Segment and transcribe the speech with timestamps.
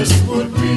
[0.00, 0.76] this would be.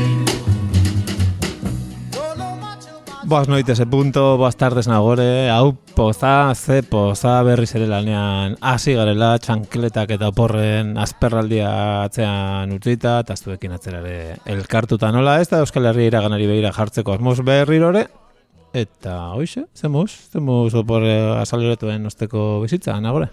[2.12, 7.40] Don't know much about Boas noites, e punto, boas tardes nagore, hau poza, ze poza
[7.48, 11.72] berriz ere lanean hasi garela, txankletak eta oporren azperraldia
[12.04, 14.18] atzean utzita, eta zuekin atzera ere
[14.58, 18.10] elkartuta nola ez da Euskal Herria iraganari behira jartzeko asmoz berrirore,
[18.76, 23.32] eta hoxe, zemuz, zemuz oporre azaleretuen osteko bizitza, nagore.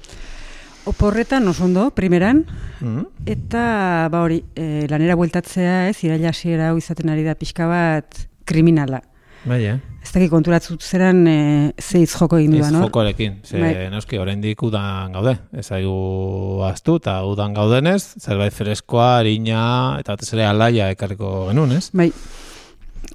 [0.88, 2.46] Oporretan oso ondo, primeran,
[2.80, 7.66] Mm eta ba hori, e, lanera bueltatzea ez, iraila hasiera hau izaten ari da pixka
[7.68, 9.02] bat kriminala.
[9.44, 9.76] Bai, eh?
[10.00, 11.36] Ez dakik konturatzut zeran e,
[11.78, 12.80] ze joko egin duan, no?
[12.88, 13.74] jokoarekin, ze Bai.
[13.92, 15.36] noski oraindik udan gaude.
[15.52, 21.76] Ez aigu astu eta udan gaudenez, zerbait freskoa, harina eta batez ere alaia ekarriko genuen,
[21.76, 21.90] ez?
[21.92, 22.10] Bai,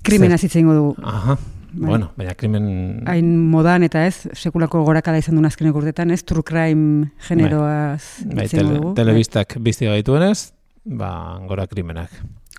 [0.05, 0.95] krimena hitz egingo dugu.
[1.01, 1.37] Aha.
[1.75, 1.89] Bai.
[1.89, 2.67] Bueno, baina krimen
[3.09, 8.45] Hain modan eta ez, sekulako gorakada izan duen azkeneko urtetan, ez, true crime generoaz bai,
[8.47, 8.93] tele, dugu.
[8.95, 10.53] telebistak bizti gaituenez,
[10.85, 11.09] ba,
[11.49, 12.13] gora krimenak.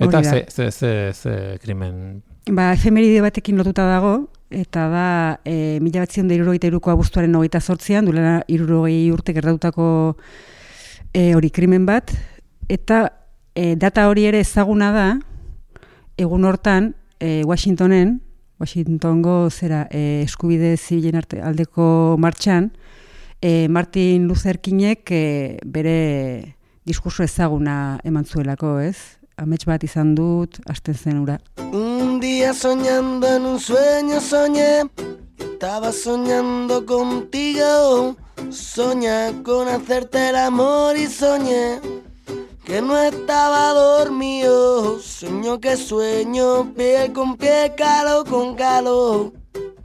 [0.05, 2.21] Eta ze, ze, ze, ze krimen...
[2.53, 5.07] Ba, efemeride batekin lotuta dago, eta da,
[5.49, 9.89] e, mila batzion da irurogeita iruko abuztuaren hogeita sortzian, duela irurogei urte gertatutako
[11.15, 12.13] e, hori krimen bat,
[12.69, 13.07] eta
[13.57, 15.09] e, data hori ere ezaguna da,
[16.21, 18.19] egun hortan, e, Washingtonen,
[18.59, 22.71] Washingtongo zera e, eskubide zibilen aldeko martxan,
[23.41, 29.19] e, Martin Luther Kingek e, bere diskurso ezaguna eman zuelako, ez?
[29.37, 31.37] Amets bat izan dut, hasten zen ura.
[31.73, 34.89] Un día soñando en un sueño soñé,
[35.39, 38.17] estaba soñando contigo,
[38.51, 41.81] soñé con hacerte el amor y soñé
[42.67, 49.33] que no estaba dormido, sueño que sueño, pie con pie, calo con calo.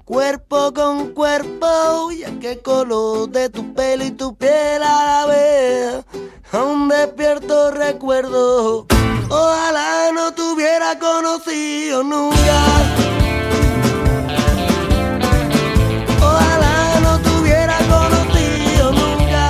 [0.03, 6.05] Cuerpo con cuerpo, ya que color de tu pelo y tu piel a la vez,
[6.51, 8.87] aún despierto recuerdo.
[9.29, 12.59] Ojalá no te hubiera conocido nunca.
[16.19, 19.49] Ojalá no te hubiera conocido nunca.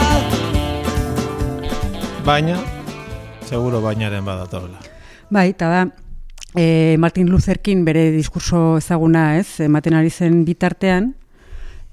[2.25, 2.70] Baina,
[3.51, 4.79] seguro bainaren badatorla.
[5.29, 5.81] Bai, eta da,
[6.56, 11.12] e, Martin Luther King bere diskurso ezaguna, ez, ematen ari zen bitartean,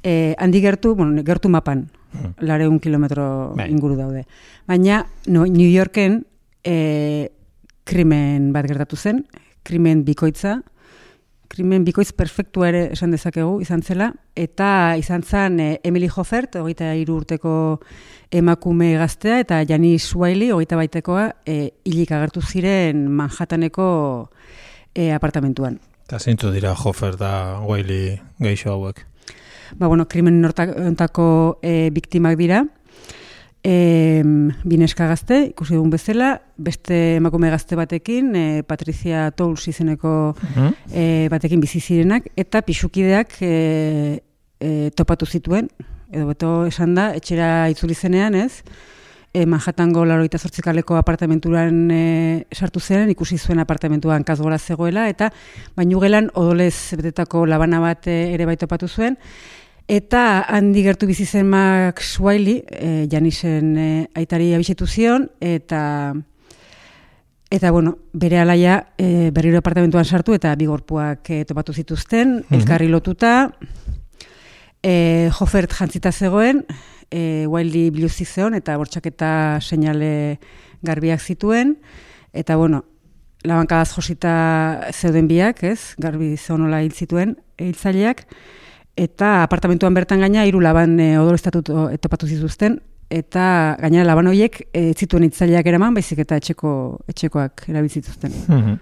[0.07, 2.31] e, handi gertu, bueno, gertu mapan, Hmm.
[2.41, 3.67] lareun kilometro Bai.
[3.71, 4.23] inguru daude.
[4.67, 6.23] Baina, no, New Yorken
[6.65, 7.29] e,
[7.85, 9.27] krimen bat gertatu zen,
[9.63, 10.63] krimen bikoitza,
[11.49, 16.93] krimen bikoitz perfektua ere esan dezakegu izan zela, eta izan zen e, Emily Hoffert, hogeita
[16.95, 17.53] hiru urteko
[18.31, 23.89] emakume gaztea, eta Janice Wiley, hogeita baitekoa, e, hilik agertu ziren Manhattaneko
[24.95, 25.81] e, apartamentuan.
[26.09, 29.05] Eta zeintzu dira Hofer da Wiley geixo hauek.
[29.77, 32.63] Ba, bueno, krimen hortako e, biktimak dira,
[33.69, 34.23] e,
[34.65, 40.73] bineska gazte, ikusi dugun bezala, beste emakume gazte batekin, e, Patricia Touls izeneko Mhm.
[40.93, 44.23] e, batekin bizi zirenak, eta pixukideak e,
[44.61, 45.69] e, topatu zituen,
[46.11, 48.63] edo beto esan da, etxera itzuli zenean, ez?
[49.35, 55.29] E, Manhattango laroita zortzikaleko apartamenturan e, sartu zen, ikusi zuen apartamentuan kazgora zegoela, eta
[55.77, 59.19] bainu gelan odolez betetako labana bat ere bai topatu zuen,
[59.89, 63.87] Eta handi gertu bizi zen Max Wiley, e, Janisen e,
[64.21, 66.13] aitari abisetu zion, eta
[67.49, 72.91] eta bueno, bere alaia e, berriro apartamentuan sartu eta bi gorpuak e, topatu zituzten, elkarri
[72.93, 73.49] lotuta,
[74.85, 76.67] e, Hoffert jantzita zegoen,
[77.09, 79.33] e, Wiley biluzi zeon eta bortxaketa
[79.65, 80.37] seinale
[80.85, 81.79] garbiak zituen,
[82.37, 82.85] eta bueno,
[83.41, 84.37] labankadaz josita
[84.93, 85.95] zeuden biak, ez?
[85.97, 88.27] Garbi zeonola hil zituen hiltzaileak,
[88.99, 94.91] eta apartamentuan bertan gaina hiru laban e, odolestatu topatu zituzten eta gainera laban horiek e,
[94.91, 96.73] ez zituen hitzaileak eraman baizik eta etxeko
[97.09, 98.35] etxekoak erabiltzen zituzten.
[98.49, 98.79] Mhm.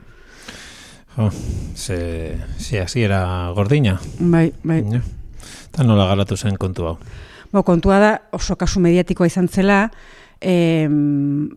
[1.17, 1.31] Jo,
[1.75, 3.97] ze, ze hasiera gordina.
[4.19, 4.83] Bai, bai.
[4.91, 5.01] Ja.
[5.71, 6.99] Eta nola garatu zen kontu hau.
[7.53, 9.87] Bo, kontua da oso kasu mediatikoa izan zela,
[10.41, 10.87] e,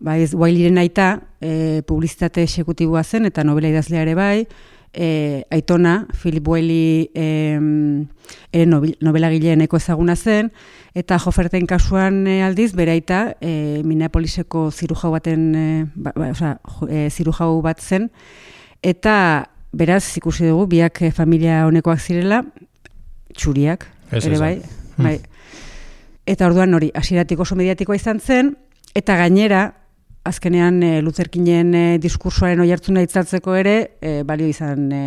[0.00, 1.10] ba, ez Wileyren aita
[1.40, 4.46] e, publizitate exekutiboa zen eta novela idazlea ere bai,
[4.94, 7.26] e, aitona, Philip Wiley e,
[8.52, 10.50] ere nobil- novelagileeneko ezaguna zen,
[10.94, 16.88] eta Joferten kasuan e, aldiz, bere aita e, Minneapoliseko zirujau baten, e, ba, ba, jo-
[16.88, 18.10] e, zirujau bat zen,
[18.82, 22.44] eta beraz ikusi dugu biak e, familia honekoak zirela,
[23.36, 24.56] txuriak, Ez ere bai,
[24.96, 25.04] Hmm.
[25.06, 25.20] bai.
[26.26, 28.56] Eta orduan hori, hasieratik oso mediatikoa izan zen,
[28.94, 29.74] eta gainera,
[30.24, 35.04] azkenean e, Lutherkinen e, diskursoaren oihartzuna itzaltzeko ere, e, balio izan e,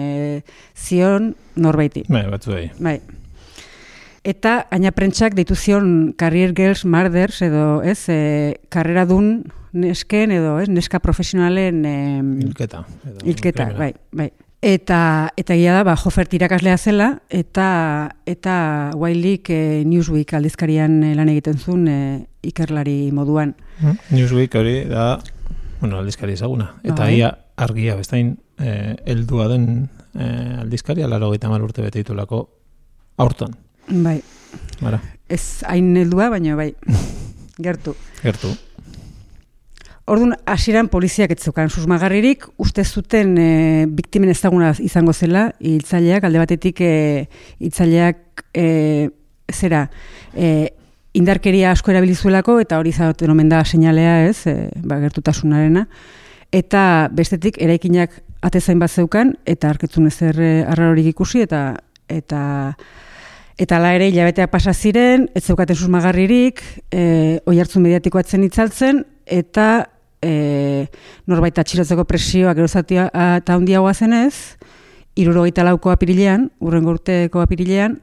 [0.76, 2.06] zion norbaiti.
[2.10, 2.70] Bai, batzuei.
[2.80, 2.98] Bai.
[4.24, 9.44] Eta aina prentsak deitu zion Career Girls Murders edo, ez, e, karrera dun
[9.74, 11.98] nesken edo, ez, neska profesionalen e,
[12.46, 12.86] Hilketa.
[13.04, 13.78] edo krimena.
[13.78, 14.32] bai, bai.
[14.64, 17.66] Eta eta egia da, ba, Jofert irakaslea zela eta
[18.26, 18.56] eta
[18.96, 21.98] Wileyk e, Newsweek aldizkarian lan egiten zuen e,
[22.44, 23.56] ikerlari moduan.
[23.82, 25.20] Mm, Newsweek hori da,
[25.82, 26.74] bueno, aldizkari ezaguna.
[26.84, 27.18] Eta Bai.
[27.18, 32.50] ia argia bestain eh, heldua den eh, aldizkaria, laro gaita urte bete ditulako
[33.18, 33.56] aurton.
[33.88, 34.22] Bai,
[34.82, 35.00] Bara,
[35.30, 36.74] ez hain heldua, baina bai,
[37.66, 37.96] gertu.
[38.22, 38.54] gertu.
[40.06, 46.42] Orduan, hasieran poliziak ez zeukan susmagarririk, uste zuten e, biktimen ezaguna izango zela, hiltzaileak, alde
[46.42, 46.96] batetik e,
[47.64, 48.66] hiltzaileak e,
[49.48, 49.86] zera,
[50.36, 50.74] e,
[51.14, 55.86] indarkeria asko erabilizuelako, eta hori zaten omen da seinalea ez, e, ba, gertutasunarena,
[56.54, 56.84] eta
[57.14, 61.64] bestetik eraikinak atezain bat zeukan, eta arketzun ezer e, arrarorik ikusi, eta
[62.10, 62.44] eta
[63.54, 69.04] Eta la ere hilabeteak pasa ziren, ez zeukaten susmagarririk, e, oi hartzun mediatikoa etzen itzaltzen,
[69.30, 69.68] eta
[70.26, 70.88] e,
[71.30, 74.58] norbait atxilotzeko presioak gerozatia eta handiagoa zenez,
[75.22, 78.00] irurogeita lauko apirilean, urrengo urteko apirilean,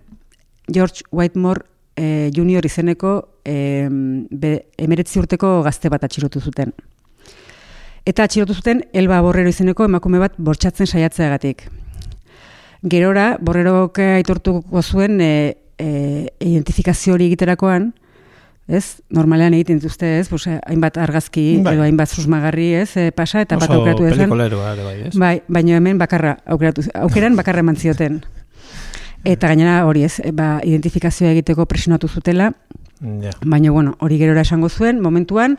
[0.70, 1.66] George Whitemore
[2.00, 3.12] e, junior izeneko
[3.44, 3.86] e,
[4.30, 6.72] be, emeretzi urteko gazte bat atxilotu zuten.
[8.08, 11.66] Eta atxilotu zuten Elba Borrero izeneko emakume bat bortxatzen saiatzeagatik.
[12.90, 15.32] Gerora, borrerok aitortuko zuen e,
[15.76, 15.90] e,
[16.40, 17.90] identifikazio hori egiterakoan,
[18.70, 19.02] ez?
[19.12, 20.28] Normalean egiten dituzte, ez?
[20.30, 21.74] Pues, hainbat argazki Bai.
[21.76, 22.88] edo hainbat susmagarri, ez?
[22.96, 24.22] E, pasa eta bat Oso aukeratu dezan.
[24.24, 25.14] pelikuleroa ere bai, ez?
[25.20, 28.22] Bai, baina hemen bakarra aukeratu, aukeran bakarra eman zioten.
[29.24, 32.52] Eta gainera hori ez, ba, identifikazioa egiteko presionatu zutela,
[33.00, 35.54] Ja, baina bueno, hori gerora esango zuen, momentuan,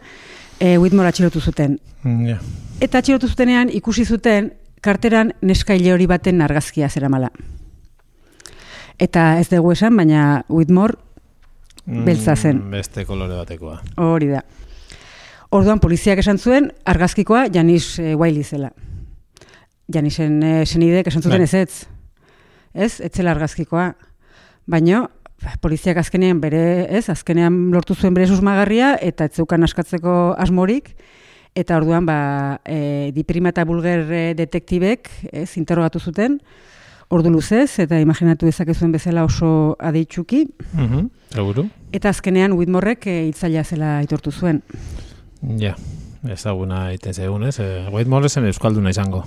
[0.60, 1.80] e, Whitmore atxilotu zuten.
[2.04, 2.38] ja.
[2.80, 7.32] Eta atxilotu zutenean ikusi zuten karteran neskaile hori baten argazkia zeramala.
[9.00, 10.94] Eta ez dugu esan, baina Whitmore
[11.86, 12.58] Beltza zen.
[12.62, 13.82] Mm, Beste kolore batekoa.
[13.98, 14.44] hori da.
[15.50, 18.72] Orduan poliziak esan zuen argazkikoa Janis e, Wiley zela.
[19.92, 21.48] Janisen e, senidek esan zuten Bai.
[22.74, 23.00] Ez ez.
[23.00, 23.96] Ez, ez zela argazkikoa.
[24.68, 25.10] Baina
[25.62, 30.96] poliziak azkenean bere, ez, azkenean lortu zuen bere susmagarria eta ez zeukan askatzeko asmorik
[31.56, 36.40] eta orduan ba e, diprima eta bulger e, detektibek ez interrogatu zuten
[37.10, 41.68] ordu luzez eta imaginatu dezakezuen bezala oso adeitsuki Mhm, Seguru?
[41.92, 44.62] eta azkenean Whitmorek e, hitzailea zela aitortu zuen.
[45.60, 45.76] Ja.
[46.30, 47.60] Ezaguna egiten zegoen, ez?
[47.60, 49.24] Eh, Whitmore zen Euskalduna izango.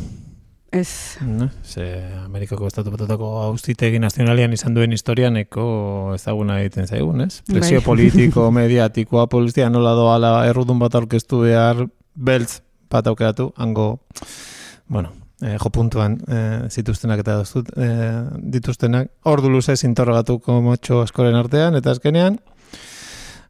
[0.74, 1.50] Ez, Ne?
[1.62, 5.66] Ze Amerikako Estatu Batuetako auzitegi nazionalian izan duen historianeko
[6.16, 7.42] ezaguna egiten zaigun, ez?
[7.46, 7.84] Presio Bai.
[7.86, 11.84] politiko, mediatikoa, polizia nola doala errudun bat aurkeztu behar,
[12.14, 12.58] beltz
[12.90, 13.86] bat aukeratu, hango,
[14.90, 15.12] bueno,
[15.42, 18.24] eh, jo puntuan eh, zituztenak eta doztut, eh,
[18.56, 22.40] dituztenak, ordu luzez interrogatuko motxo askoren artean, eta azkenean,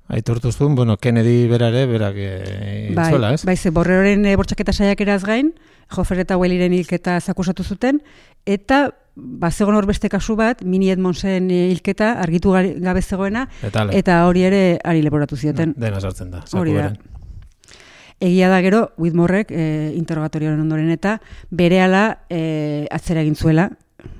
[0.08, 3.44] aitortu zuen, bueno, Kennedy berare, berak eh, bai, zuela, ez?
[3.48, 5.54] bai, ze borreroren e, bortxaketa saiakeraz gain,
[5.92, 8.00] Jofer eta Welliren hilketa zakusatu zuten,
[8.46, 14.24] eta bazegon hor beste kasu bat, Mini Edmondsen e, hilketa argitu gabe zegoena, Eta, eta
[14.26, 15.74] hori ere ari leporatu zioten.
[15.76, 16.42] dena sartzen da.
[16.52, 16.92] Hori da.
[18.20, 21.18] Egia da gero, Whitmorek e, interrogatorioaren ondoren eta
[21.50, 23.68] berehala e, atzera egin zuela,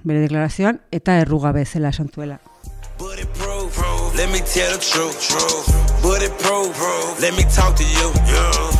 [0.04, 2.38] bere deklarazioan, eta errugabe zela esan zuela.
[4.14, 5.18] Let me tell the truth.
[5.18, 5.66] but truth.
[5.98, 8.14] Bulletproof, let me talk to you.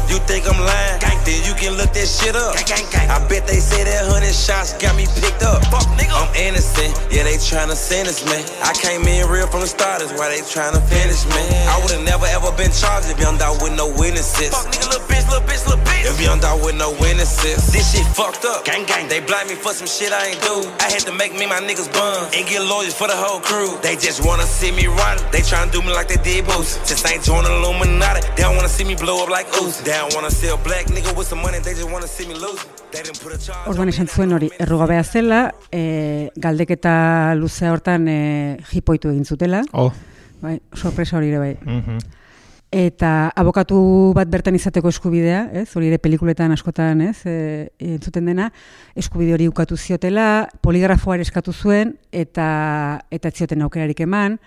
[0.07, 1.01] You think I'm lying?
[1.25, 2.53] Then you can look that shit up.
[2.55, 5.65] I bet they say that hundred shots got me picked up.
[5.73, 6.13] Fuck, nigga.
[6.13, 8.45] I'm innocent, yeah, they tryna sentence me.
[8.61, 11.43] I came in real from the start, that's why they tryna finish me.
[11.65, 14.53] I would've never ever been charged if young dog with no witnesses.
[14.53, 16.05] Fuck, nigga, little bitch, little bitch, little bitch.
[16.05, 18.69] If young dog with no witnesses, this shit fucked up.
[18.69, 19.09] Gang, gang.
[19.09, 20.69] They blind me for some shit I ain't do.
[20.85, 23.81] I had to make me my niggas bun and get lawyers for the whole crew.
[23.81, 25.17] They just wanna see me run.
[25.33, 26.87] They tryna do me like they did Boost.
[26.87, 29.83] Since I ain't the Illuminati, they don't wanna see me blow up like Uzi.
[29.85, 31.59] They don't wanna see a black nigga with some money.
[31.59, 32.61] They just wanna see me lose.
[32.93, 33.67] They didn't put a charge.
[33.69, 38.19] Orduan esan zuen hori, errugabea zela, e, galdeketa luzea hortan e,
[38.71, 39.91] jipoitu egin zutela, Oh,
[40.41, 41.57] bai, sorpresa hori ere bai.
[41.65, 41.99] mhm.
[42.75, 43.77] eta abokatu
[44.17, 45.69] bat bertan izateko eskubidea, ez?
[45.77, 47.21] Hori ere pelikuletan askotan, ez?
[47.25, 48.49] E, entzuten dena,
[48.99, 54.39] eskubide hori ukatu ziotela, poligrafoa eskatu zuen eta eta ez zioten aukerarik eman.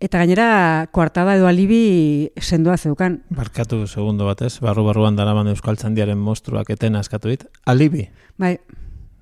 [0.00, 3.18] Eta gainera, koartada edo alibi sendoa zeukan.
[3.36, 7.44] Barkatu segundo batez, barru-barruan daraman Euskal Txandiaren mostruak etena eskatu dit.
[7.68, 8.06] Alibi,
[8.40, 8.56] Bai,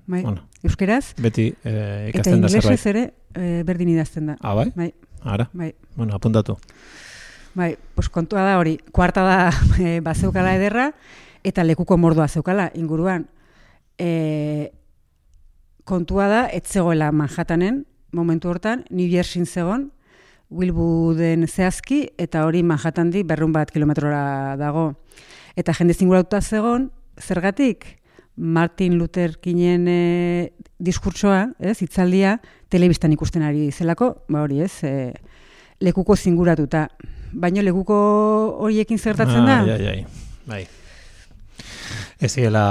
[0.07, 0.45] bai, Bueno.
[0.63, 1.13] euskeraz.
[1.19, 3.13] beti eh, Eta ikasten da inglesez zerbait.
[3.35, 4.37] ere e, berdin idazten da.
[4.39, 4.71] Ah, bai?
[4.75, 4.93] Bai,
[5.23, 5.73] Ara, bai.
[5.97, 6.57] bueno, apuntatu.
[7.55, 9.51] Bai, pues kontua da hori, kuarta da
[9.83, 10.93] e, bazeukala ederra,
[11.43, 13.27] eta lekuko mordoa zeukala inguruan.
[13.99, 14.71] E,
[15.83, 19.91] kontua da, ez zegoela Manhattanen, momentu hortan, New Jerseyn zegon,
[20.49, 24.93] Wilbooden zehazki, eta hori Manhattandi berrun bat kilometrora dago.
[25.59, 26.89] Eta jende zinguratuta zegon,
[27.21, 27.85] zergatik?
[28.39, 32.37] Martin Luther Kingen e, diskurtsoa, ez, hitzaldia,
[32.71, 35.11] telebistan ikusten ari zelako, ba hori ez, e,
[35.83, 36.87] lekuko zinguratuta.
[37.35, 37.97] Baino lekuko
[38.63, 39.59] horiekin zertatzen da?
[39.65, 40.05] Ai, ai, ai.
[40.49, 40.63] Bai.
[42.19, 42.63] Ez ziela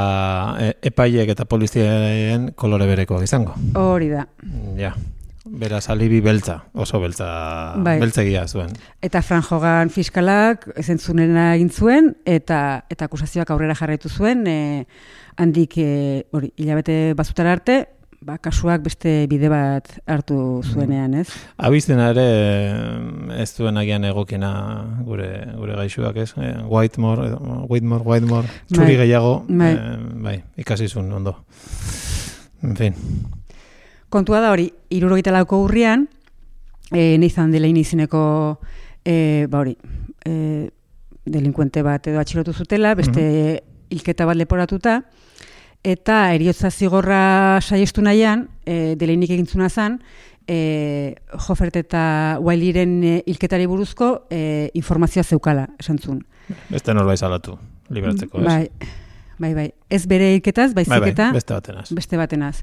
[0.61, 3.55] e, epaiek eta polizien kolore berekoak izango.
[3.79, 4.25] Hori da.
[4.81, 4.97] Ja.
[5.51, 7.99] Beraz, alibi beltza, oso beltza, Bai.
[8.01, 8.73] beltzegia zuen.
[9.03, 14.87] Eta Fran Jogan fiskalak ezentzunena egin zuen, eta, eta akusazioak aurrera jarraitu zuen, e,
[15.37, 17.79] handik, e, hori, hilabete bazutara arte,
[18.21, 21.29] ba, kasuak beste bide bat hartu zuenean, ez?
[21.57, 22.27] Abizena ere
[23.39, 24.51] ez duen agian egokiena
[25.07, 26.33] gure gure gaixuak, ez?
[26.37, 28.97] Eh, Whitemore, edo, Whitmore, Whitemore, txuri Bai.
[29.05, 29.73] gehiago, Bai.
[29.75, 29.97] eh,
[30.29, 31.37] bai, ikasi zuen ondo.
[32.63, 32.95] En fin,
[34.09, 36.07] Kontua da hori, irurogeita lauko urrian,
[36.93, 38.23] e, neizan delein izineko,
[39.05, 39.77] e, ba hori,
[40.25, 40.69] e,
[41.29, 43.25] delinkuente bat edo atxilotu zutela, beste
[43.93, 45.03] hilketa bat leporatuta,
[45.85, 50.01] eta eriotza zigorra saiestu nahian, e, deleinik egintzuna zen,
[50.49, 51.15] e,
[51.47, 52.03] Jofert eta
[52.41, 56.25] Wileyren e, hilketari buruzko e, informazioa zeukala, esan zuen.
[56.71, 57.59] beste norbait salatu,
[57.93, 58.47] liberatzeko, ez?
[58.49, 58.93] Bai,
[59.39, 59.67] bai, bai.
[59.93, 61.91] Ez bere hilketaz, baizik bai, bai, eta beste batenaz.
[61.93, 62.57] beste batenaz.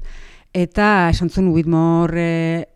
[0.56, 2.68] Eta esan zuen Whitmore e,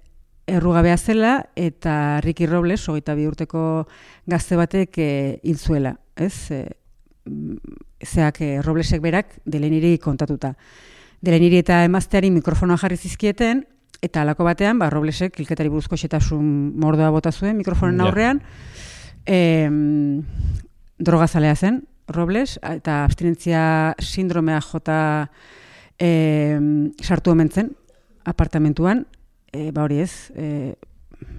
[0.52, 3.62] errugabea zela eta Ricky Robles, hogeita bi urteko
[4.28, 5.10] gazte batek e,
[5.48, 6.50] hil zuela, ez?
[6.52, 6.58] E,
[8.04, 10.52] zeak e, Roblesek berak deleniri kontatuta.
[11.24, 13.62] Deleniri eta emazteari mikrofonoa jarri zizkieten,
[14.04, 18.10] eta halako batean, ba, Roblesek hilketari buruzko xetasun mordoa bota zuen mikrofonen Ja.
[18.10, 18.42] aurrean,
[19.24, 19.70] e,
[20.98, 21.80] drogazalea zen,
[22.12, 25.00] Robles, eta abstinentzia sindromea jota
[26.00, 26.58] e,
[27.02, 27.74] sartu omen zen,
[28.24, 29.06] apartamentuan,
[29.52, 30.74] e, ba hori ez, e,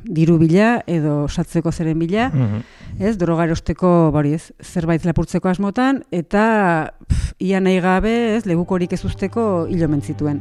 [0.05, 2.61] diru bila edo satzeko zeren bila, Mhm.
[3.01, 8.45] ez, droga erosteko, ba hori ez, zerbait lapurtzeko asmotan, eta pf, ia nahi gabe, ez,
[8.45, 10.39] legukorik ez usteko hil omen zituen.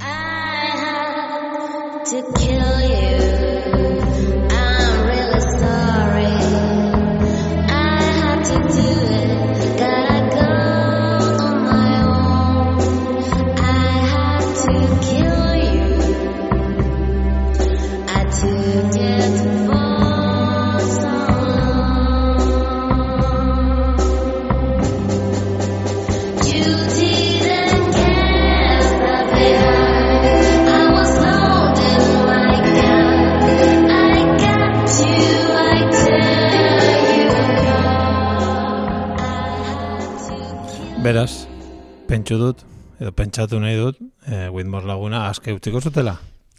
[42.30, 42.60] Pentsu dut,
[43.00, 43.96] edo pentsatu nahi dut,
[44.30, 46.12] e, Whitmore laguna aske utziko zutela.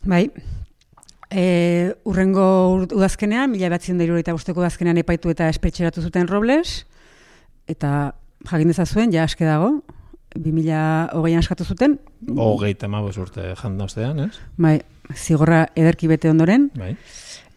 [0.03, 0.25] Bai,
[1.31, 2.43] e, urrengo
[2.75, 6.85] ur- udazkenean, mila batzen da irurogeita bosteko udazkenean epaitu eta espetxeratu zuten Robles,
[7.71, 8.11] eta
[8.51, 9.77] jakin dezazuen, ja aske dago,
[10.35, 11.99] 2008an askatu zuten,
[12.35, 14.35] Hogeita amabos urte janda ostean, ez?
[14.57, 14.81] bai,
[15.15, 16.95] zigorra ederki bete ondoren, Bai.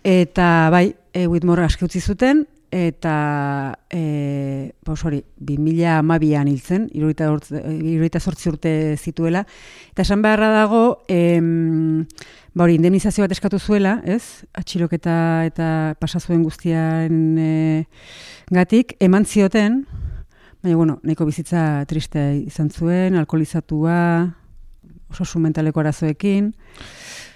[0.04, 8.50] Eta bai, e, Whitmore aske utzi zuten, eta e, bos hori, 2012an hiltzen, irurogeita zortzi
[8.50, 9.44] urte zituela.
[9.92, 12.02] Eta esan beharra dago, em,
[12.54, 14.42] ba hori, indemnizazio bat eskatu zuela, ez?
[14.58, 15.16] Atxiloketa
[15.46, 15.68] eta
[16.02, 17.84] pasazuen guztian e,
[18.50, 19.84] gatik, eman zioten,
[20.64, 24.00] baina, bueno, nahiko bizitza triste izan zuen, alkoholizatua,
[25.14, 26.50] osasun mentaleko arazoekin,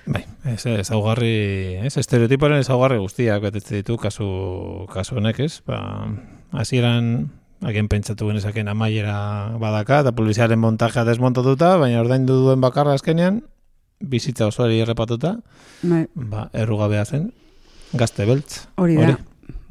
[0.09, 4.29] Bai, ez ezaugarri, ez estereotipoaren ezaugarri guztiak betetze ditu kasu
[4.93, 5.61] kasu honek, ez?
[5.69, 5.79] Ba,
[6.57, 7.29] hasieran
[7.69, 9.19] agen pentsatu genezaken amaiera
[9.61, 13.43] badaka eta poliziaren montajea desmontatuta, baina ordaindu duen bakarra azkenean
[13.99, 15.35] bizitza osoari errepatuta,
[15.83, 17.33] bai, ba, errugabea zen,
[17.99, 18.69] gazte beltz.
[18.77, 19.17] hori da.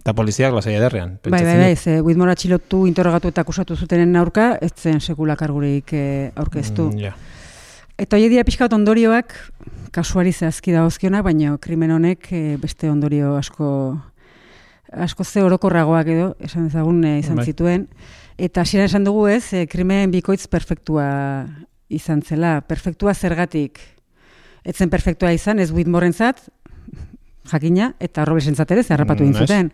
[0.03, 1.17] Eta poliziak lasai ederrean.
[1.25, 5.91] Bai, bai, bai, ze Whitmore atxilotu, interrogatu eta akusatu zutenen aurka, ez zen sekula kargurik
[5.91, 6.91] eh, aurkeztu.
[6.93, 7.15] Mm, ja.
[7.97, 9.33] Eta hori dira pixka bat ondorioak,
[9.95, 13.69] kasuari zehazki dagozkionak, baina krimen honek eh, beste ondorio asko
[14.93, 17.45] asko ze orokorragoak edo, esan ezagun eh, izan Bai.
[17.49, 17.87] zituen.
[18.37, 21.07] Eta hasieran esan dugu ez, eh, krimen bikoitz perfektua
[21.89, 22.59] izan zela.
[22.61, 23.79] Perfektua zergatik.
[24.63, 26.43] Etzen perfektua izan, ez Whitmorentzat,
[27.49, 29.71] jakina, eta Roblesentzat ere, zerrapatu Mm, zuten.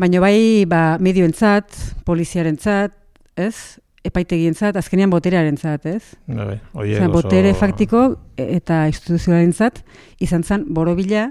[0.00, 2.96] Baina bai, ba, medioentzat, poliziarentzat,
[3.36, 3.78] ez?
[4.04, 6.02] Epaitegientzat, azkenean boterearentzat, ez?
[6.26, 8.00] Bai, bai, Osea, oso- botere faktiko
[8.40, 9.82] eta instituzioarentzat
[10.24, 11.26] izan zen borobila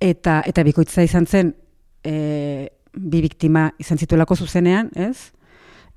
[0.00, 1.54] eta eta bikoitza izan zen
[2.04, 5.30] e, bi biktima izan zituelako zuzenean, ez?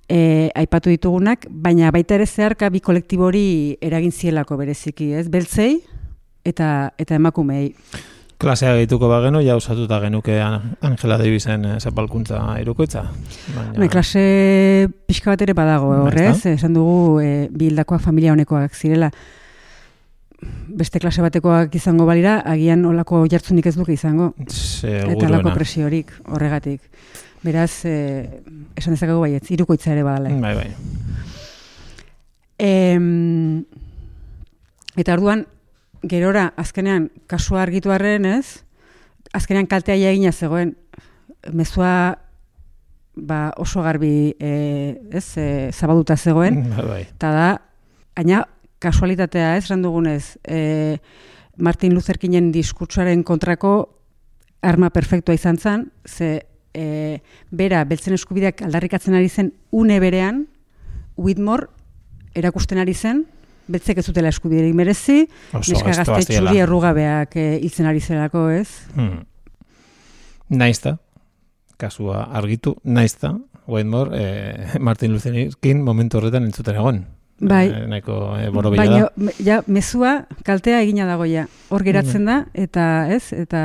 [0.08, 5.28] E, aipatu ditugunak, baina baita ere zeharka bi kolektibo hori eragin zielako bereziki, ez?
[5.32, 5.82] Beltzei
[6.46, 7.74] eta eta emakumei.
[8.44, 13.06] Klasea gehituko bagenu, ja usatuta genuke An- Angela Davisen eh, zapalkuntza irukoitza.
[13.56, 16.52] Baina, Bai, klase pixka bat ere badago, Ba, horrez, ezta?
[16.58, 19.10] esan dugu e, bi hildakoak familia honekoak zirela.
[20.68, 24.34] Beste klase batekoak izango balira, agian olako jartzunik ez duke izango.
[24.44, 25.54] Eta alako seguruena.
[25.56, 26.82] presiorik horregatik.
[27.44, 28.42] Beraz, eh,
[28.76, 30.36] esan dezakegu baietz, irukoitza ere badala.
[30.44, 30.68] Bai, bai.
[32.60, 33.64] Em,
[34.96, 35.46] eta orduan,
[36.04, 38.64] gerora, azkenean, kasua argitu arren, ez?
[39.34, 40.76] Azkenean kaltea egina zegoen.
[41.52, 42.20] Mezua
[43.16, 46.64] ba, oso garbi e, ez, e, zabalduta zegoen.
[46.76, 47.02] Bai, bai.
[47.08, 47.50] Eta da,
[48.20, 48.44] aina
[48.84, 50.98] kasualitatea ez, esan dugunez, e,
[51.58, 53.74] Martin Luther Kingen diskurtsuaren kontrako
[54.64, 57.20] arma perfektua izan zen, ze e,
[57.52, 60.48] bera beltzen eskubideak aldarrikatzen ari zen une berean,
[61.16, 61.70] Whitmore
[62.34, 63.26] erakusten ari zen,
[63.68, 67.48] beltzek ez zutela eskubiderik merezi, Oso neska gazte txuri errugabeak e,
[67.88, 68.68] ari zelako, ez?
[68.96, 69.24] Hmm.
[70.50, 70.98] Naizta,
[71.78, 77.04] kasua argitu, naizta, Whitmore, eh, Martin Luther King momentu horretan entzuten egon.
[77.44, 77.68] Bai.
[77.68, 79.32] Eh, nahiko eh, borobila Baina, da.
[79.44, 80.14] ja, mezua
[80.46, 81.48] kaltea egina dago ja.
[81.74, 83.64] Hor geratzen da, eta ez, eta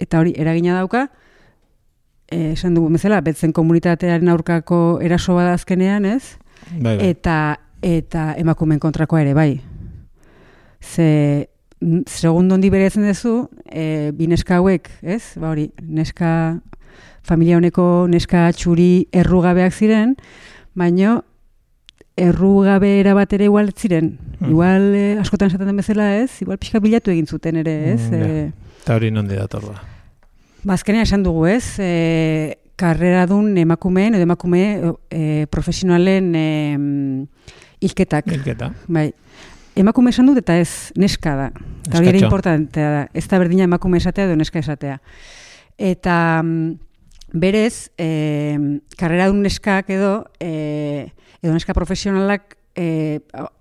[0.00, 1.08] eta hori eragina dauka,
[2.30, 6.38] esan dugu bezala, betzen komunitatearen aurkako eraso bada azkenean, ez?
[6.70, 7.10] Bai, bai.
[7.10, 7.34] Eta
[7.82, 9.60] eta emakumeen kontrakoa ere bai.
[10.80, 11.48] Ze
[12.06, 15.36] segundo hondi beretzen duzu, e, bi neska hauek, ez?
[15.40, 16.60] Ba hori, neska
[17.22, 20.14] familia honeko neska txuri errugabeak ziren,
[20.74, 21.20] baino
[22.20, 24.18] errugabe erabat ere igual ziren.
[24.40, 24.50] Hmm.
[24.50, 26.40] Igual eh, askotan esaten den bezala, ez?
[26.44, 28.02] Igual pixka bilatu egin zuten ere, ez?
[28.10, 28.20] Mm.
[28.20, 29.78] Eh, Eta hori nondi dator da.
[30.64, 31.78] Ba, azkenean esan dugu, ez?
[31.80, 34.62] E, karreradun emakumeen edo emakume
[35.12, 36.46] e, profesionalen e,
[37.80, 38.28] hilketak.
[38.30, 38.72] Hilketa.
[38.88, 39.10] Bai.
[39.78, 41.48] Emakume esan dut eta ez neska da.
[41.86, 43.02] Eta hori ere importantea da.
[43.14, 44.98] Ez da berdina emakume esatea edo neska esatea.
[45.78, 46.74] Eta mm,
[47.32, 48.58] berez, e,
[49.00, 51.08] karreradun neskak edo, e,
[51.40, 53.20] edo neska profesionalak e,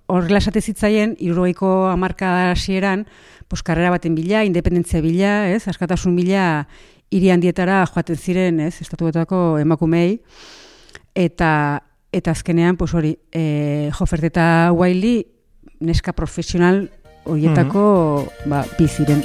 [0.10, 3.06] horrela esate zitzaien, irurogeiko amarka hasieran,
[3.48, 6.68] pues, karrera baten bila, independentzia bila, ez, askatasun bila,
[7.14, 10.20] hiri handietara joaten ziren, ez, estatuetako emakumei,
[11.18, 11.52] eta
[12.12, 15.28] eta azkenean, pues hori, e, Jofert eta Wiley,
[15.80, 16.90] neska profesional
[17.24, 19.24] horietako, ba, bi ziren.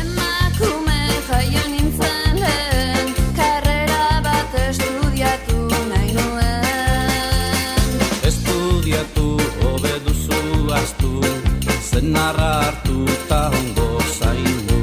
[0.00, 5.58] Emakume jaio nintzen lehen, karrera bat estudiatu
[5.92, 7.88] nahi nuen.
[8.26, 9.28] Estudiatu
[9.62, 11.20] hobe duzu astu
[11.80, 14.75] Zenarra hartu ta ongo zainu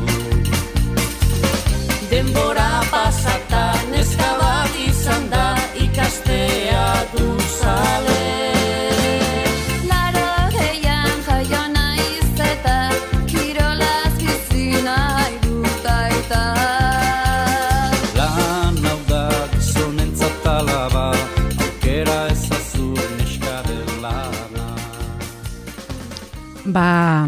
[26.66, 27.28] Ba,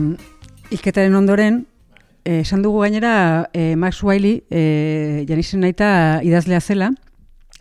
[0.72, 1.66] hilketaren ondoren,
[2.24, 6.92] eh, esan dugu gainera eh, Max Wiley, eh, Janisen naita idazlea zela,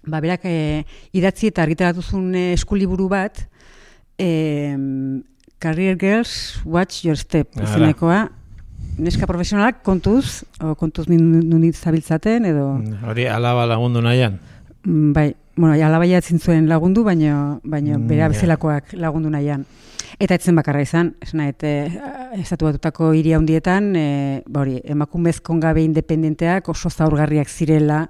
[0.06, 3.42] ba, berak eh, idatzi eta argitaratu zuen eh, eskuliburu bat,
[4.18, 4.76] eh,
[5.58, 7.66] Career Girls Watch Your Step, Hala.
[7.68, 8.20] izenekoa,
[9.02, 12.68] neska profesionalak kontuz, o kontuz nunit zabiltzaten, edo...
[13.08, 14.38] Hori alaba lagundu nahian.
[14.84, 18.28] Mm, Bai, bueno, alaba jatzen zuen lagundu, baino, baino Mm, bere ja.
[18.30, 19.64] bezalakoak lagundu nahian.
[20.22, 21.72] Eta etzen bakarra izan, esan nahi, e,
[22.38, 28.04] estatu batutako hiri handietan, e, ba hori, emakumez kongabe independenteak oso zaurgarriak zirela,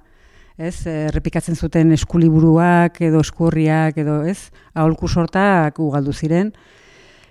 [0.59, 6.53] ez, e, errepikatzen zuten eskuliburuak edo eskurriak edo, ez, aholku sortak ugaldu ziren,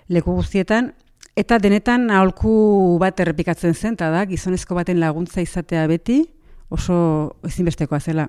[0.08, 0.92] leku guztietan,
[1.38, 6.24] eta denetan aholku bat errepikatzen zen, eta da, gizonezko baten laguntza izatea beti,
[6.74, 8.28] oso ezinbestekoa zela.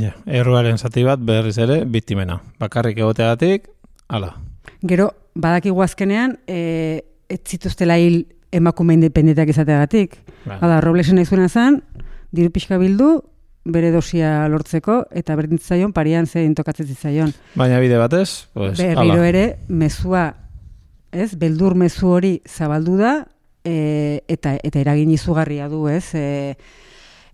[0.00, 2.40] Ja, erruaren zati bat berriz ere biktimena.
[2.58, 3.68] Bakarrik egoteagatik,
[4.08, 4.32] ala.
[4.86, 8.24] Gero, badakigu azkenean, e, ez zituztela hil
[8.54, 10.18] emakume independenteak izateagatik.
[10.46, 10.60] Ba.
[10.60, 11.80] Hala, Roblesen nahi zuena zen,
[12.32, 13.18] diru pixka bildu,
[13.66, 17.32] bere dosia lortzeko, eta berdin zitzaion parian zein tokatzen zitzaion.
[17.58, 19.28] Baina bide batez, pues, Berriro ala.
[19.28, 20.26] ere, mezua,
[21.10, 23.16] ez, beldur mezu hori zabaldu da,
[23.66, 26.54] e, eta, eta eragin izugarria du, ez, e,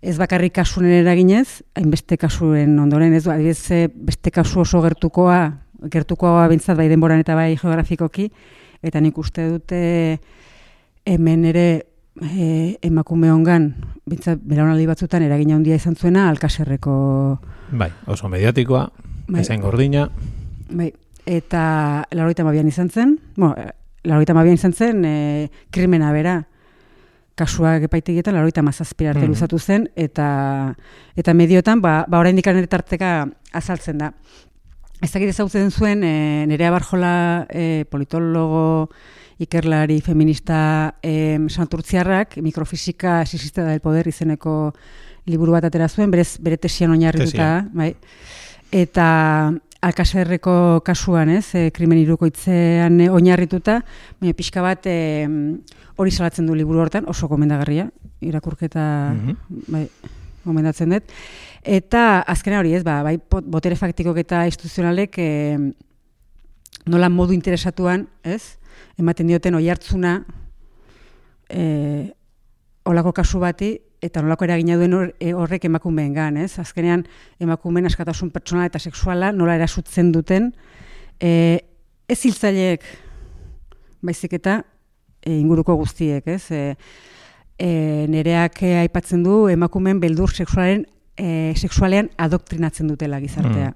[0.02, 5.42] ez bakarrik kasunen eraginez, hainbeste kasuen ondoren, ez, adibidez, e, beste kasu oso gertukoa,
[5.90, 8.30] gertukoa bintzat bai denboran eta bai geografikoki,
[8.82, 10.18] eta nik uste dute
[11.04, 11.66] hemen ere
[12.22, 13.74] e, emakume hongan,
[14.06, 17.38] bintzat belaunaldi batzutan eragina handia izan zuena alkaserreko
[17.72, 18.90] Bai, oso mediatikoa,
[19.28, 19.40] Bai.
[19.40, 20.08] ezain gordina,
[20.70, 20.92] Bai,
[21.26, 23.54] eta lauroita mabian izan zen, bueno,
[24.04, 26.46] lauroita mabian izan zen, e, krimena bera,
[27.34, 29.30] kasuak epaitegietan lauroita mazazpira arte Mhm.
[29.30, 30.74] luzatu zen, eta,
[31.16, 34.12] eta medioetan, ba, ba oraindik ere tarteka azaltzen da.
[35.02, 38.88] Ez dakit ezagutzen zuen, e, Nerea Barjola e, politologo,
[39.42, 44.70] ikerlari feminista e, santurtziarrak, mikrofisika sisista del poder izeneko
[45.26, 47.92] liburu bat atera zuen, berez, bere tesian oinarrituta, bai.
[48.70, 53.80] Eta Alkaserreko kasuan, ez, e, krimen irukoitzean e, oinarrituta,
[54.22, 55.26] baina pixka bat e,
[55.98, 57.88] hori salatzen du liburu hortan, oso gomendagarria,
[58.22, 58.84] irakurketa
[59.16, 59.64] Mhm.
[59.66, 59.88] bai,
[60.44, 61.10] gomendatzen dut.
[61.62, 65.28] Eta azkena hori ez, ba, bai, botere faktikok eta instituzionalek e,
[66.90, 68.58] nola modu interesatuan, ez,
[68.98, 70.16] ematen dioten oi hartzuna
[71.46, 72.10] e,
[72.90, 76.58] olako kasu bati, eta nolako eragina duen hor- e, horrek emakumeengan, ez?
[76.58, 77.04] Azkenean
[77.38, 80.50] emakumeen askatasun pertsonala eta sexuala nola erasutzen duten
[81.22, 81.62] e,
[82.10, 82.82] ez hiltzaileek
[84.02, 84.58] baizik eta
[85.22, 86.50] e, inguruko guztiek, ez?
[86.50, 86.74] E,
[87.54, 87.70] e,
[88.10, 90.82] nereak aipatzen du emakumeen beldur sexualen
[91.16, 93.74] e, sexualean adoktrinatzen dutela gizartea.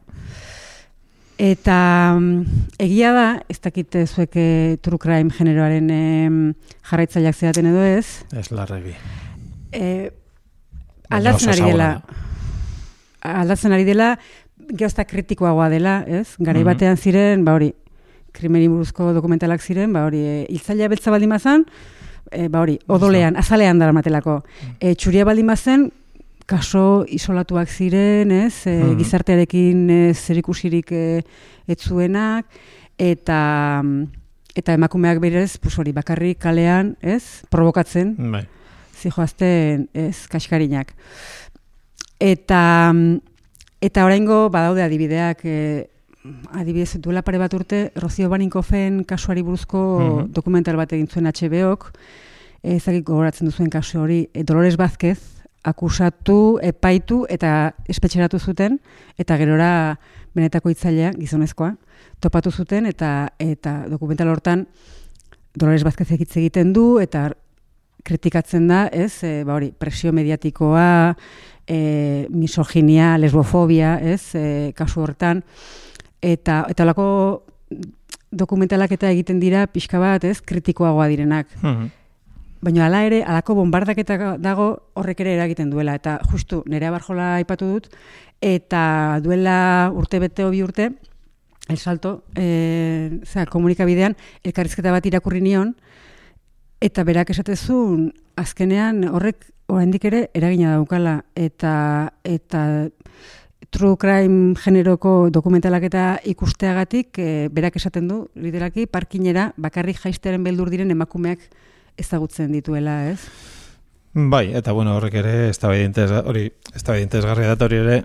[1.38, 2.44] Eta mm,
[2.80, 6.38] egia da, ez dakit eh, zuek eh, true crime generoaren em,
[6.88, 8.94] jarraitzaileak zeaten edo ez, ez larregi.
[9.72, 10.10] e,
[11.10, 11.90] Baina aldatzen ari dela.
[13.20, 14.14] Aldatzen ari dela,
[14.80, 16.36] geozta kritikoagoa dela, ez?
[16.38, 16.70] Garai Mhm.
[16.72, 17.74] batean ziren, ba hori,
[18.32, 21.66] krimeni buruzko dokumentalak ziren, ba hori, e, hiltzailea beltza baldin bazan,
[22.32, 24.40] e, ba hori, odolean, azalean daramatelako.
[24.80, 25.90] E, txuria baldin bazen,
[26.46, 28.66] kaso isolatuak ziren, ez?
[28.66, 28.96] E, Mhm.
[28.98, 31.22] Gizartearekin e, zerikusirik e,
[31.66, 32.46] ez zuenak,
[32.98, 33.82] eta
[34.56, 37.42] eta emakumeak berez, pues hori, bakarrik kalean, ez?
[37.50, 38.46] Provokatzen, Bai.
[38.96, 40.94] zijoazten ez kaskarinak.
[42.20, 42.94] Eta
[43.84, 45.88] eta oraingo badaude adibideak e,
[46.56, 50.32] adibidez duela pare bat urte Rocio Baninkofen kasuari buruzko Mhm.
[50.32, 51.92] dokumental bat egin zuen HBOk
[52.64, 55.18] ezagik gogoratzen duzuen kasu hori e, Dolores Vázquez
[55.66, 58.78] akusatu, epaitu eta espetxeratu zuten
[59.18, 59.70] eta gerora
[60.36, 61.74] benetako hitzailea gizonezkoa
[62.20, 64.66] topatu zuten eta eta dokumental hortan
[65.56, 67.30] Dolores Vázquez hitz egiten du eta
[68.06, 71.16] kritikatzen da, ez, e, ba hori, presio mediatikoa,
[71.66, 71.78] e,
[72.30, 74.46] misoginia, lesbofobia, ez, e,
[74.78, 75.42] kasu hortan,
[76.22, 77.08] eta eta olako
[78.30, 81.50] dokumentalak eta egiten dira pixka bat, ez, kritikoagoa direnak.
[81.62, 81.90] Mhm.
[82.64, 85.94] Baina hala ere, alako bombardaketa dago horrek ere eragiten duela.
[85.98, 87.90] Eta justu, nerea barjola aipatu dut,
[88.40, 90.90] eta duela urte bete bi urte,
[91.68, 94.16] el salto, e, zera, komunikabidean,
[94.46, 95.74] elkarrizketa bat irakurri nion,
[96.80, 102.88] eta berak esatezun, azkenean horrek oraindik ere eragina daukala, eta, eta
[103.74, 110.70] true crime generoko dokumentalak eta ikusteagatik, e, berak esaten du, literalki, parkinera bakarrik jaisteren beldur
[110.70, 111.50] diren emakumeak
[111.96, 113.20] ezagutzen dituela, ez?
[114.16, 117.96] Bai, eta bueno, horrek ere eztabaida interesga- hori eztabaida interesgarria da hori ere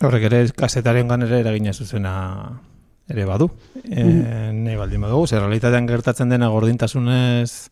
[0.00, 2.14] horrek ere kasetarengan ere eragina zuzena
[3.08, 3.50] ere badu.
[3.84, 4.04] E,
[4.54, 7.68] nahi baldin badugu, zer realitatean gertatzen dena gordintasunez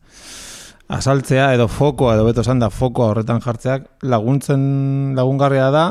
[0.90, 5.84] asaltzea edo fokoa edo beto esan da fokoa horretan jartzeak laguntzen lagungarria da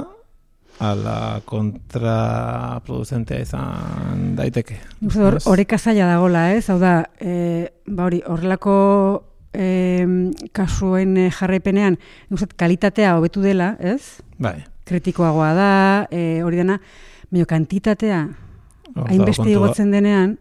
[0.79, 4.79] ala kontraproducentea izan daiteke.
[5.01, 5.47] Nik uste dut Ez?
[5.51, 6.69] Oreka zaila dagola, ez?
[6.71, 8.75] Hau da, e, ba hori, horrelako
[9.53, 10.07] e,
[10.55, 11.99] kasuen eh, jarraipenean,
[12.31, 14.21] dut kalitatea hobetu dela, ez?
[14.39, 14.59] Bai.
[14.89, 15.71] Kritikoagoa da,
[16.11, 16.79] e, hori dena,
[17.29, 18.21] baina kantitatea
[18.95, 20.37] hor hainbeste igotzen denean,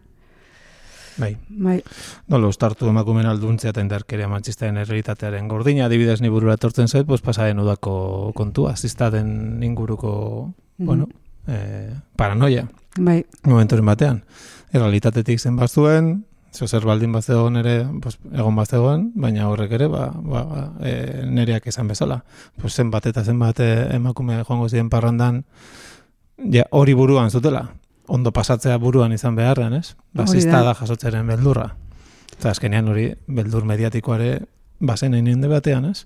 [1.19, 1.33] Bai.
[1.49, 1.77] bai,
[2.31, 7.21] Nola ustartu emakumen alduntzea eta indarkeria matxistaren errealitatearen gordina, adibidez ni burura etortzen zait, pues
[7.21, 10.13] pasaren udako kontua, ziztaten inguruko,
[10.77, 11.09] bueno,
[11.47, 14.23] eh, paranoia, bai, momenturen batean.
[14.71, 16.13] Errealitatetik zen bazuen,
[16.53, 21.25] zo zer baldin bazegoen ere, pues, egon bazegoen, baina horrek ere, ba, ba, ba e,
[21.29, 22.23] nereak esan bezala.
[22.61, 25.43] Pues zenbat eta zenbat eh, emakume joango ziren parrandan,
[26.51, 27.67] ja, hori buruan zutela.
[28.09, 29.93] Ondo pasatzea buruan izan beharrean, ez?
[30.13, 30.73] Ba, Hori da.
[30.73, 31.75] jasotzeren beldurra.
[32.39, 34.39] Eta azkenean hori beldur mediatikoare
[34.79, 36.05] bazen egin batean, ez?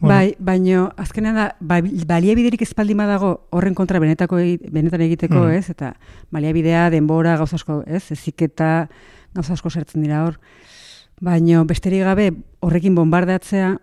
[0.00, 4.36] Bai, baino azkenean da ba, baliabiderik ez baldin badago horren kontra benetako
[4.72, 5.50] benetan egiteko, Mm.
[5.60, 5.70] ez?
[5.70, 5.94] Eta
[6.32, 8.10] baliabidea, denbora, gauza asko, ez?
[8.10, 8.88] Eziketa,
[9.34, 10.40] gauza asko sartzen dira hor.
[11.20, 13.76] Baino besterik gabe horrekin bombardatzea,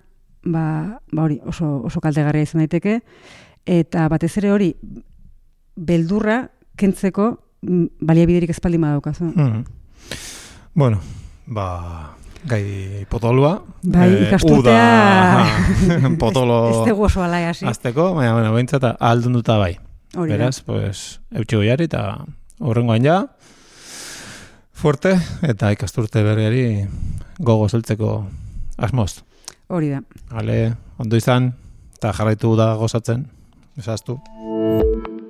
[0.44, 3.02] ba, ba hori oso, oso kaltegarria izan daiteke,
[3.66, 4.76] eta batez ere hori
[5.76, 9.24] beldurra kentzeko mm, baliabiderik ez baldin badaukazu.
[9.36, 9.64] Mm.
[10.74, 11.00] Bueno,
[11.48, 12.16] ba,
[12.48, 13.62] gai potolua.
[13.84, 15.46] Bai, Eh, ikasturtea-
[15.88, 17.66] uda, potolo Ez dugu oso alai hasi.
[17.66, 19.78] azteko, baina, bueno, behintzat aldunduta bai.
[20.16, 20.32] Hori.
[20.32, 22.26] Beraz, pues, eutxi goiari eta
[22.60, 23.20] horrengoan ja,
[24.74, 26.88] fuerte, eta ikasturte berriari
[27.40, 28.26] gogo zeltzeko
[28.78, 29.22] asmoz.
[29.68, 30.02] Hori da.
[30.32, 31.54] Ale, ondo izan,
[31.96, 33.28] eta jarraitu da gozatzen,
[33.78, 34.20] esaztu.